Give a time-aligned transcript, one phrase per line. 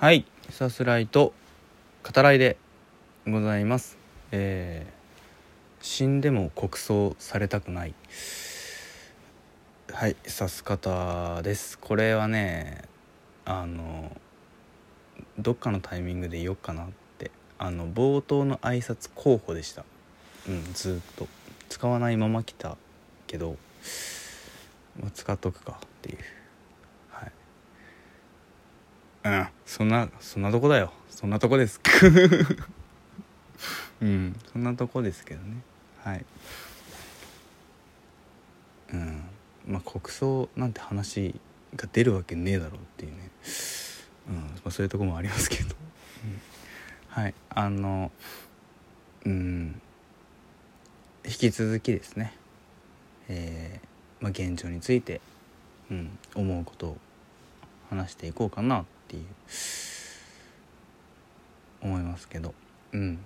[0.00, 0.24] はい。
[0.50, 1.32] さすらいと
[2.08, 2.56] 語らいで
[3.26, 3.98] ございます。
[4.30, 7.94] えー、死んでも国葬されたくない。
[9.90, 11.80] はいさす方です。
[11.80, 12.84] これはね
[13.44, 14.16] あの
[15.36, 16.86] どっかのタイミングで言おうかなっ
[17.18, 17.32] て。
[17.58, 19.84] あの冒頭の挨拶候補でした。
[20.48, 21.26] うんずっと。
[21.68, 22.76] 使わないまま来た
[23.26, 23.56] けど、
[25.02, 26.18] ま、使っとくかっていう。
[29.24, 29.48] うん。
[29.66, 30.92] そんなそんなとこだよ。
[31.10, 31.80] そんなとこです。
[34.00, 34.36] うん。
[34.52, 35.56] そんなとこですけどね。
[36.04, 36.24] はい。
[38.92, 39.24] うん。
[39.66, 41.34] まあ国葬なんて話
[41.76, 43.30] が出るわけねえだろうっていうね、
[44.28, 44.36] うん。
[44.36, 45.74] まあ、そういうとこもありますけど、
[47.08, 47.34] はい。
[47.50, 48.10] あの
[49.24, 49.80] うん。
[51.24, 52.34] 引き続きですね。
[53.28, 55.20] えー、まあ、現状について、
[55.90, 56.96] うん、思うことを
[57.90, 58.97] 話していこうかなと。
[59.08, 59.24] っていう
[61.80, 62.54] 思いますけど。
[62.92, 63.18] うん。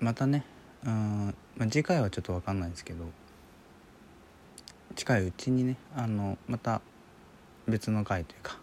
[0.00, 0.44] またね
[0.84, 3.04] うん、まあ、次回はちょっと分かんないですけど
[4.94, 6.80] 近いうちにねあのまた
[7.66, 8.58] 別の回というか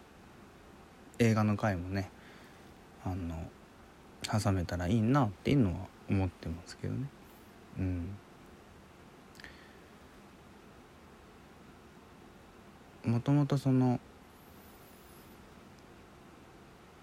[1.20, 2.10] 映画の回もね
[3.04, 3.36] あの
[4.42, 7.08] 挟めたらいいなっていうのは思ってますけどね。
[7.80, 8.18] うん。
[13.06, 14.00] もともとその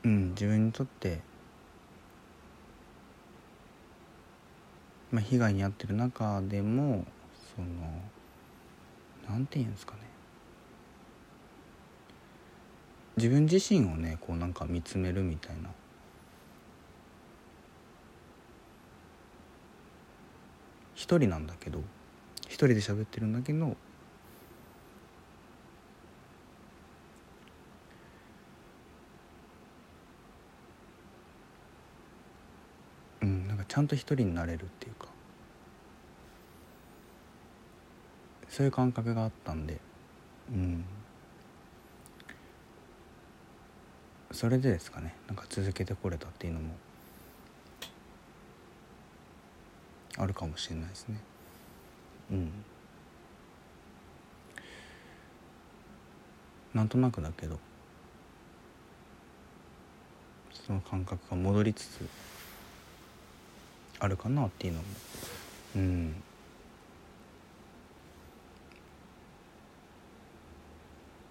[0.05, 1.20] うん自分にとって
[5.12, 7.05] まあ被害に遭ってる中でも
[7.55, 7.69] その
[9.30, 9.98] なんて言うんですかね。
[13.17, 15.70] 自分自身をねこうなんか見つめるみたいな。
[20.95, 21.80] 一人なんだけど
[22.47, 23.77] 一人で喋ってるんだけど
[33.72, 35.08] ちゃんと一人になれるっていうか
[38.50, 39.80] そういう感覚があったんで
[40.52, 40.84] うん。
[44.30, 45.14] それでですかね。
[45.27, 46.74] なんか続けてこれたっていうのも
[50.18, 51.16] あるかもしれないですね。
[52.30, 52.52] うん。
[56.74, 57.58] なんとなくだけど
[60.52, 62.06] その感覚が戻りつつ
[64.02, 64.85] あるかなっていうのも
[65.77, 66.23] うん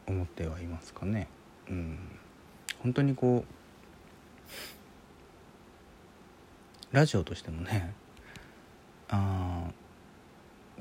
[0.08, 1.28] 思ってはいますかね。
[1.70, 2.00] うん、
[2.82, 3.44] 本当にこ
[6.92, 7.94] うラジオとしてもね
[9.10, 9.70] あ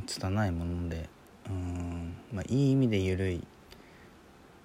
[0.06, 1.08] 拙いもので
[1.48, 3.46] うん、まあ、いい意味で緩い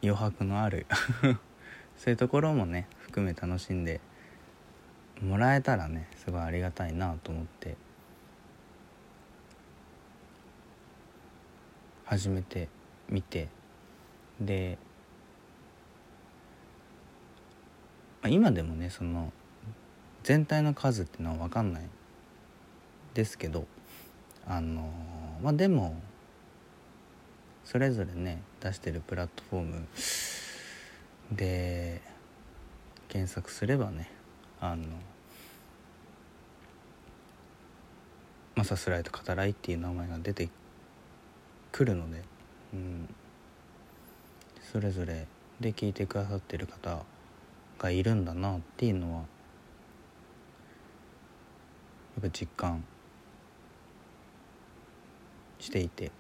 [0.04, 0.86] 余白のある
[1.98, 4.00] そういうところもね含め楽しんで
[5.22, 7.76] もらえたらねすごいありがたいなと思って
[12.06, 12.70] 始めて
[13.10, 13.48] みて
[14.40, 14.78] で、
[18.22, 19.32] まあ、今でもねその
[20.24, 21.84] 全体の数っていうのは分かんない
[23.14, 23.66] ですけど
[24.48, 24.92] あの
[25.42, 25.96] まあでも
[27.64, 29.88] それぞれね出してるプラットフォーム
[31.32, 32.02] で
[33.08, 34.15] 検索すればね
[34.72, 34.84] あの
[38.56, 40.50] マサスライとカタライっていう名前が出て
[41.72, 42.24] くるので、
[42.74, 43.10] うん、
[44.72, 45.28] それぞれ
[45.60, 47.04] で聞いてくださってる方
[47.78, 49.24] がいるんだなっていうのはや
[52.22, 52.84] っぱ実感
[55.60, 56.12] していて、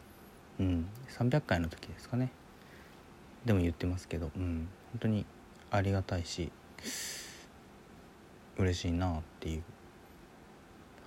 [0.59, 2.31] うん、300回の時ですかね。
[3.45, 5.25] でも言ってますけど、うん、本当に
[5.71, 6.51] ありがたいし
[8.57, 9.63] 嬉しいなっていう。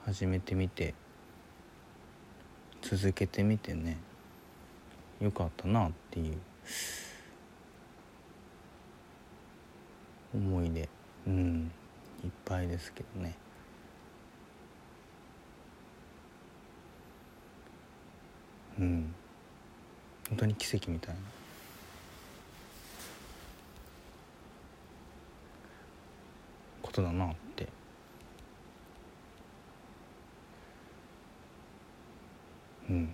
[0.05, 0.95] 始めてみて。
[2.83, 3.99] 続けてみてね。
[5.21, 6.37] よかったなっていう
[10.35, 10.89] 思いで。
[11.27, 11.71] うん。
[12.25, 13.37] いっぱいですけどね。
[18.79, 19.15] うん。
[20.29, 21.38] 本当に奇跡みたいな。
[26.99, 27.69] ことだなって。
[32.91, 33.09] うん。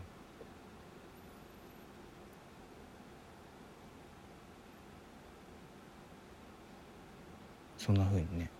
[7.76, 8.50] そんなふうにね。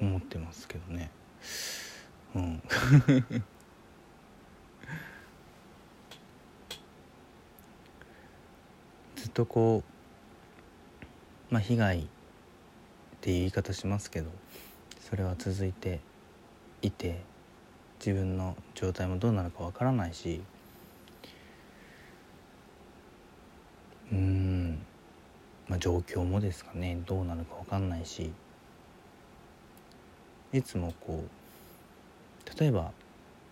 [0.00, 1.10] 思ってますけどね。
[2.34, 2.62] うん
[9.16, 9.84] ずっとこ
[11.50, 12.02] うまあ被害っ
[13.20, 14.30] ていう言い方しますけど
[15.08, 16.00] それは続いて
[16.82, 17.22] いて
[18.00, 20.42] 自分の状態もどうなるかわからないし
[24.12, 24.82] うん
[25.68, 28.32] まあ状況もですかねどうなるかわかんないし
[30.52, 32.90] いつもこう例えば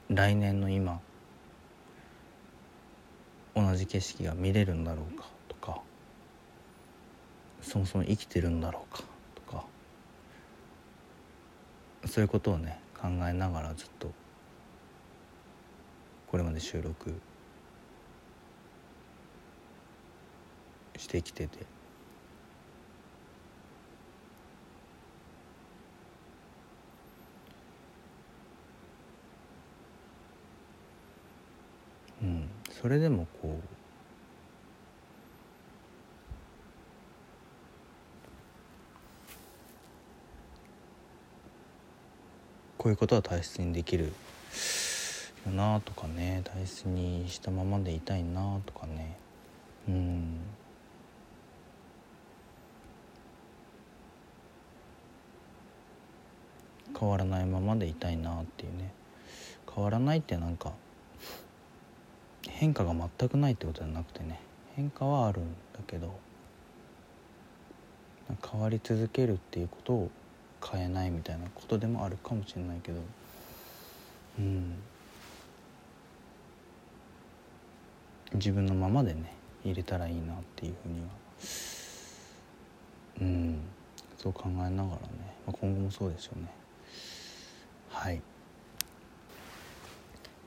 [0.08, 1.00] 来年の今
[3.54, 5.37] 同じ景色が見れるんだろうかとか
[7.62, 9.02] そもそも生きてるんだろうか
[9.34, 9.64] とか
[12.06, 14.10] そういうことをね考えながらずっと
[16.30, 17.14] これまで収録
[20.96, 21.78] してきてて。
[32.20, 33.77] うん、それでもこう
[42.88, 44.14] こういうことは大切にできる
[45.44, 49.18] よなとかね大切にしたままでいたいなとかね。
[49.86, 50.40] うん。
[56.98, 58.90] 変わらないままでいたいなっていうね。
[59.70, 60.72] 変わらないってなんか
[62.48, 64.40] 変化が全くないってことじゃなくてね。
[64.76, 66.18] 変化はあるんだけど
[68.50, 70.10] 変わり続けるっていうことを
[70.64, 73.00] 変えないみたいなことでもあるかもしれないけど。
[74.38, 74.74] うん。
[78.34, 79.34] 自分のままでね
[79.64, 81.06] 入れたらいいなっていうふうには。
[83.20, 83.58] うん。
[84.16, 84.98] そう考えながらね、
[85.46, 86.48] まあ、今後もそうでしょうね。
[87.90, 88.20] はい。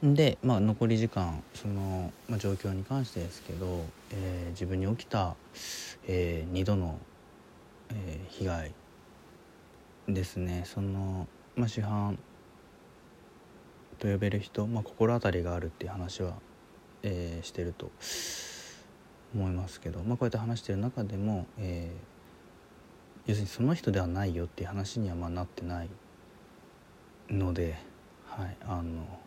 [0.03, 5.35] で、まあ、残り時間その、まあ、状況に関してですけど、えー、自分に起きた、
[6.07, 6.97] えー、2度の、
[7.91, 8.71] えー、被害
[10.07, 10.63] ですね。
[10.65, 12.17] その、まあ、市販
[13.99, 16.33] と呼べる人、まあ、心当たりがあるっていう話は、
[17.03, 17.91] えー、してると
[19.35, 25.89] 思いますけど、まあ、こうやって話してる中でも、えー、要するにその人ではないよっていう話にはまあなってない
[27.29, 27.77] ので、
[28.25, 29.19] はい、あの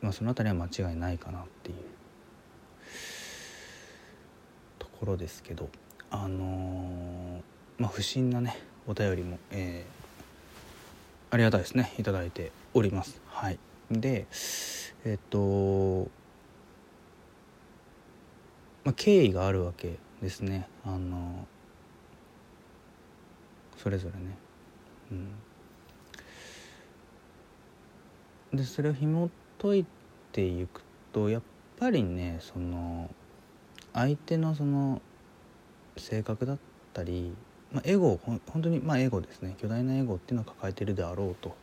[0.00, 1.76] まあ、その辺りは間違いないかなっていう
[4.78, 5.68] ところですけど
[6.10, 7.42] あのー、
[7.78, 11.92] まあ不審なねお便りも、えー、ありがたいですね。
[11.98, 13.20] 頂いております。
[13.26, 13.58] はい。
[13.90, 14.26] で
[15.04, 16.08] えっ、と
[18.84, 20.68] まあ経緯があるわけですね。
[20.84, 21.46] あの、
[23.76, 24.36] それぞれね。
[25.10, 25.14] う
[28.54, 28.56] ん。
[28.56, 29.30] でそれを紐
[29.60, 29.86] 解い
[30.32, 30.82] ていく
[31.12, 31.42] とやっ
[31.78, 33.10] ぱりねその
[33.92, 35.00] 相手のその
[35.96, 36.58] 性格だっ
[36.92, 37.34] たり、
[37.76, 41.54] まあ、エゴほ本当にまあエゴですね巨大なエゴっていうのを抱えてるであろうと、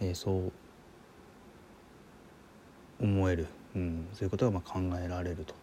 [0.00, 0.50] えー、そ
[3.00, 5.54] う思える、うん、そういうことがまあ考えられると。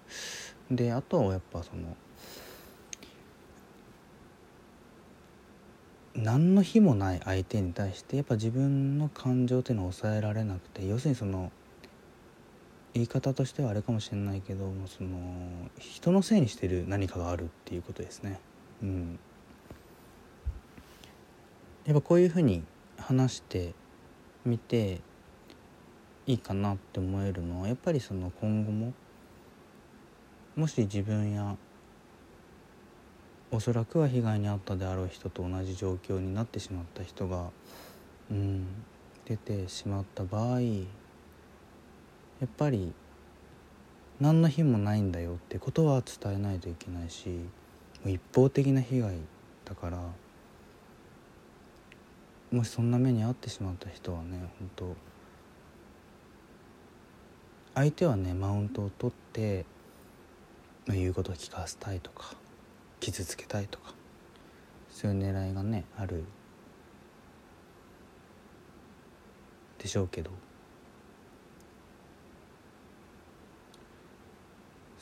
[0.70, 1.98] であとはやっぱその
[6.14, 11.52] 何の日もない相手に対してやっぱ自分の感情っていうのを抑えられなくて要するにその
[12.94, 15.10] 言い方としてはあれかもしれないけどもその
[15.80, 18.40] 人のせいにしてる何かがあるっていうことですね。
[18.84, 19.20] うん、
[21.86, 22.64] やっぱこういうふうに
[22.98, 23.74] 話して
[24.46, 25.02] みて
[26.28, 28.94] いいかなって思えるのはやっぱりその今後も
[30.56, 31.56] もし自分や
[33.52, 37.50] おそらくは被害に遭ったであろう人と同じ状況になってしまった人が、
[38.30, 38.68] うん、
[39.26, 40.68] 出てしまった場合や
[42.46, 42.94] っぱり
[44.20, 47.46] 何の日もないんだよってことは伝えないといけないしも
[48.06, 49.18] う一方的な被害
[49.66, 49.98] だから
[52.52, 54.96] もしそんな目に遭ってしまった人はね本当
[57.76, 59.66] 相手はねマウントを取って
[60.88, 62.34] 言うことを聞かせたいとか
[63.00, 63.94] 傷つけたいとか
[64.90, 66.24] そういう狙いがねある
[69.78, 70.32] でしょうけど。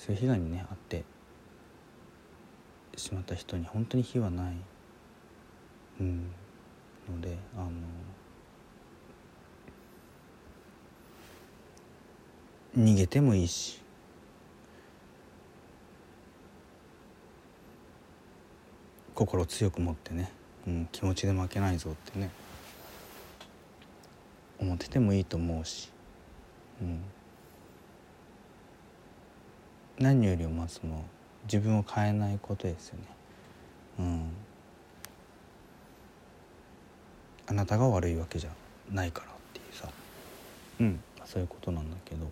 [0.08, 1.04] そういう被害にね遭って
[2.96, 4.56] しまった人に本当に非はない、
[6.00, 6.32] うん、
[7.11, 7.71] のであの
[12.77, 13.81] 逃げてもいいし。
[19.17, 20.31] 心強く持ってね、
[20.67, 22.29] うん、気持ちで負けないぞってね。
[24.59, 25.89] 思っててもいいと思うし、
[26.81, 27.01] うん、
[29.97, 31.03] 何よりもまあその
[31.45, 33.03] 自分を変えないことですよね。
[33.99, 34.29] うん。
[37.48, 38.50] あなたが悪いわけじゃ
[38.92, 39.89] ないからっていうさ。
[40.82, 41.00] うん。
[41.25, 42.30] そういうことなんだけど。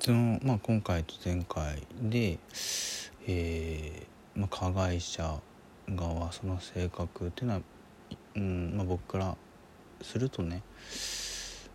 [0.00, 2.38] その、まあ、今回と前回で、
[3.26, 5.40] えーまあ、加害者
[5.90, 7.60] 側その性格っていうのは、
[8.36, 9.36] うんまあ、僕から
[10.00, 10.62] するとね、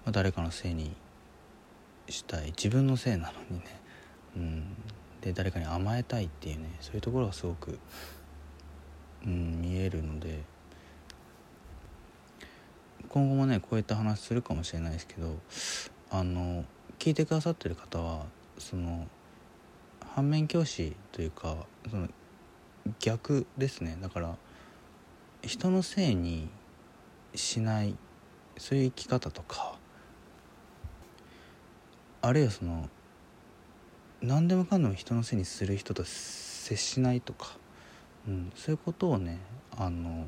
[0.06, 0.96] まあ、誰かのせいに
[2.10, 2.48] したい。
[2.48, 3.66] 自分のせいなのにね、
[4.36, 4.64] うん、
[5.22, 7.78] で誰かに甘えたいっていうねそういうところがすごく、
[9.26, 10.44] うん、見えるので
[13.10, 15.38] 今後もねこういった話するかもしれないですけど
[16.12, 16.66] あの
[17.00, 18.26] 聞いてくださってる方は
[18.58, 19.08] その
[20.14, 21.56] 反面教師というか
[21.90, 22.08] その
[23.00, 23.98] 逆ですね。
[24.02, 24.36] だから
[25.42, 26.50] 人のせいに
[27.34, 27.96] しない
[28.58, 29.76] そういう生き方とか
[32.22, 32.90] あるいはその
[34.22, 37.58] 何でもかんでも人のせいにする人と接しないとか、
[38.28, 39.40] うん、そういうことをね
[39.78, 40.26] あの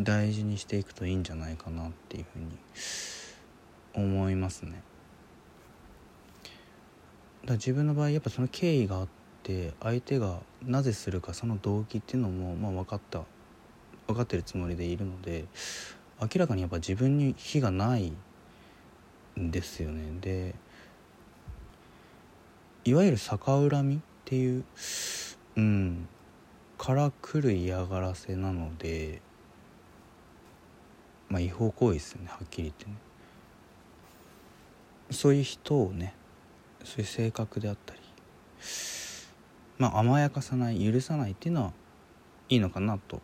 [0.00, 2.46] 大事にしていくといいんじゃないかなっていうふうに
[3.94, 4.82] 思いますね。
[7.44, 9.08] だ自分の場合やっぱその経緯があっ
[9.42, 13.22] て相手がなぜするかその動機っていうのも、まあ、分かった
[14.08, 15.44] 分かってるつもりでいるので
[16.20, 18.12] 明らかにやっぱ自分に非がない
[19.38, 20.54] んですよねで
[22.84, 24.64] いわゆる逆恨みっていう
[25.56, 26.08] うん
[26.78, 29.20] から来る嫌がらせなので
[31.28, 32.92] まあ違法行為ですよねはっきり言ってね。
[35.10, 36.14] そういう人をね
[36.84, 38.00] そういう性格であったり
[39.78, 41.72] まあ甘やかさない許さないっていうのは
[42.48, 43.20] いいのかなと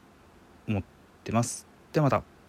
[0.69, 0.83] 思っ
[1.25, 1.67] てます。
[1.93, 2.32] ではまた。